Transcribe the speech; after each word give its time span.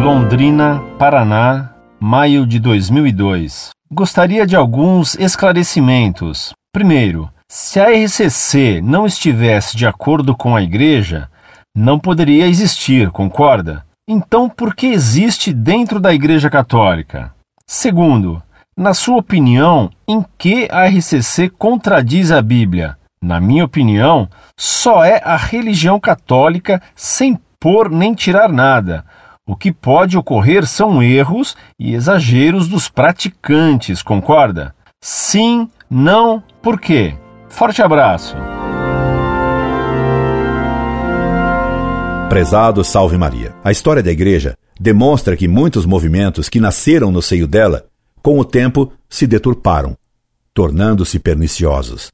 Londrina, 0.00 0.80
Paraná, 0.96 1.70
maio 1.98 2.46
de 2.46 2.60
2002. 2.60 3.70
Gostaria 3.92 4.46
de 4.46 4.54
alguns 4.54 5.16
esclarecimentos. 5.16 6.52
Primeiro, 6.72 7.28
se 7.50 7.80
a 7.80 7.90
RCC 7.90 8.80
não 8.80 9.06
estivesse 9.06 9.76
de 9.76 9.86
acordo 9.86 10.36
com 10.36 10.54
a 10.54 10.62
Igreja, 10.62 11.28
não 11.76 11.98
poderia 11.98 12.46
existir, 12.46 13.10
concorda? 13.10 13.84
Então, 14.08 14.48
por 14.48 14.74
que 14.74 14.86
existe 14.86 15.52
dentro 15.52 15.98
da 15.98 16.14
Igreja 16.14 16.48
Católica? 16.48 17.34
Segundo, 17.66 18.40
na 18.76 18.94
sua 18.94 19.16
opinião, 19.16 19.90
em 20.06 20.24
que 20.38 20.68
a 20.70 20.86
RCC 20.86 21.50
contradiz 21.50 22.30
a 22.30 22.40
Bíblia? 22.40 22.96
Na 23.20 23.40
minha 23.40 23.64
opinião, 23.64 24.28
só 24.56 25.04
é 25.04 25.20
a 25.24 25.36
religião 25.36 25.98
católica 25.98 26.80
sem 26.94 27.36
pôr 27.60 27.90
nem 27.90 28.14
tirar 28.14 28.48
nada. 28.48 29.04
O 29.48 29.56
que 29.56 29.72
pode 29.72 30.18
ocorrer 30.18 30.66
são 30.66 31.02
erros 31.02 31.56
e 31.80 31.94
exageros 31.94 32.68
dos 32.68 32.90
praticantes, 32.90 34.02
concorda? 34.02 34.74
Sim, 35.00 35.70
não, 35.88 36.42
por 36.60 36.78
quê? 36.78 37.14
Forte 37.48 37.80
abraço. 37.80 38.36
Prezado 42.28 42.84
Salve 42.84 43.16
Maria. 43.16 43.54
A 43.64 43.72
história 43.72 44.02
da 44.02 44.12
igreja 44.12 44.54
demonstra 44.78 45.34
que 45.34 45.48
muitos 45.48 45.86
movimentos 45.86 46.50
que 46.50 46.60
nasceram 46.60 47.10
no 47.10 47.22
seio 47.22 47.48
dela, 47.48 47.86
com 48.22 48.38
o 48.38 48.44
tempo 48.44 48.92
se 49.08 49.26
deturparam, 49.26 49.96
tornando-se 50.52 51.18
perniciosos. 51.18 52.12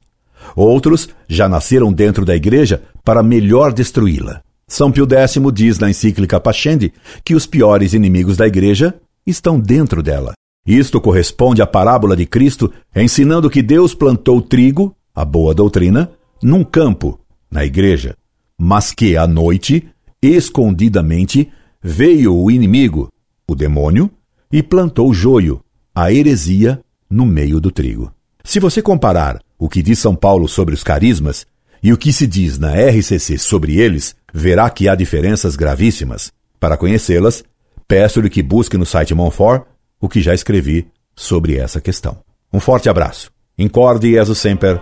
Outros 0.55 1.09
já 1.27 1.49
nasceram 1.49 1.91
dentro 1.91 2.23
da 2.23 2.33
igreja 2.33 2.81
para 3.03 3.21
melhor 3.21 3.73
destruí-la. 3.73 4.41
São 4.67 4.91
Pio 4.91 5.07
X 5.09 5.35
diz 5.53 5.79
na 5.79 5.89
encíclica 5.89 6.39
Pascendi 6.39 6.91
que 7.23 7.35
os 7.35 7.45
piores 7.45 7.93
inimigos 7.93 8.35
da 8.35 8.47
igreja 8.47 8.95
estão 9.25 9.59
dentro 9.59 10.01
dela. 10.01 10.33
Isto 10.67 10.99
corresponde 10.99 11.61
à 11.61 11.67
parábola 11.67 12.15
de 12.15 12.25
Cristo 12.25 12.73
ensinando 12.95 13.49
que 13.49 13.61
Deus 13.61 13.93
plantou 13.93 14.41
trigo, 14.41 14.95
a 15.13 15.23
boa 15.23 15.53
doutrina, 15.53 16.11
num 16.41 16.63
campo, 16.63 17.19
na 17.51 17.63
igreja, 17.63 18.17
mas 18.57 18.91
que 18.91 19.15
à 19.15 19.27
noite, 19.27 19.87
escondidamente, 20.21 21.51
veio 21.81 22.35
o 22.35 22.49
inimigo, 22.49 23.09
o 23.47 23.53
demônio, 23.53 24.09
e 24.51 24.63
plantou 24.63 25.13
joio, 25.13 25.61
a 25.93 26.11
heresia, 26.11 26.81
no 27.07 27.25
meio 27.25 27.59
do 27.59 27.69
trigo. 27.69 28.11
Se 28.43 28.59
você 28.59 28.81
comparar 28.81 29.39
o 29.59 29.69
que 29.69 29.83
diz 29.83 29.99
São 29.99 30.15
Paulo 30.15 30.47
sobre 30.47 30.73
os 30.73 30.83
carismas 30.83 31.45
e 31.83 31.93
o 31.93 31.97
que 31.97 32.11
se 32.11 32.25
diz 32.25 32.57
na 32.57 32.73
RCC 32.73 33.37
sobre 33.37 33.77
eles, 33.77 34.15
verá 34.35 34.69
que 34.69 34.89
há 34.89 34.95
diferenças 34.95 35.55
gravíssimas. 35.55 36.29
Para 36.59 36.75
conhecê-las, 36.75 37.41
peço-lhe 37.87 38.29
que 38.29 38.43
busque 38.43 38.77
no 38.77 38.85
site 38.85 39.15
Monfort 39.15 39.65
o 39.99 40.09
que 40.09 40.21
já 40.21 40.33
escrevi 40.33 40.87
sobre 41.15 41.57
essa 41.57 41.79
questão. 41.79 42.17
Um 42.51 42.59
forte 42.59 42.89
abraço. 42.89 43.31
Incorde 43.57 44.09
e 44.09 44.35
sempre, 44.35 44.77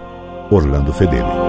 Orlando 0.49 0.91
Fedeli. 0.91 1.42